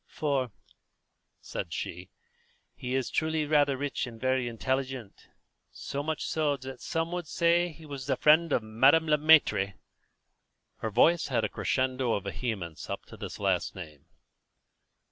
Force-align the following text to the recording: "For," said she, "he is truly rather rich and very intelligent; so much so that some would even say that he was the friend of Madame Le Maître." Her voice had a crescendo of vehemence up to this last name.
"For," 0.07 0.49
said 1.41 1.71
she, 1.71 2.09
"he 2.73 2.95
is 2.95 3.11
truly 3.11 3.45
rather 3.45 3.77
rich 3.77 4.07
and 4.07 4.19
very 4.19 4.47
intelligent; 4.47 5.27
so 5.71 6.01
much 6.01 6.25
so 6.25 6.57
that 6.57 6.81
some 6.81 7.11
would 7.11 7.25
even 7.25 7.35
say 7.35 7.67
that 7.67 7.73
he 7.73 7.85
was 7.85 8.07
the 8.07 8.15
friend 8.17 8.51
of 8.51 8.63
Madame 8.63 9.05
Le 9.07 9.19
Maître." 9.19 9.75
Her 10.77 10.89
voice 10.89 11.27
had 11.27 11.43
a 11.43 11.49
crescendo 11.49 12.13
of 12.13 12.23
vehemence 12.23 12.89
up 12.89 13.05
to 13.05 13.15
this 13.17 13.37
last 13.37 13.75
name. 13.75 14.05